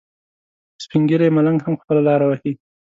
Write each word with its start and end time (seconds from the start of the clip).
سپین 0.83 1.01
ږیری 1.09 1.35
ملنګ 1.37 1.59
هم 1.63 1.73
خپله 1.81 2.01
لاره 2.07 2.25
وهي. 2.27 2.51